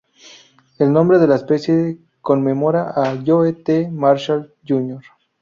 [0.79, 3.91] El nombre de la especie conmemora a Joe T.
[3.91, 5.03] Marshall, Jr.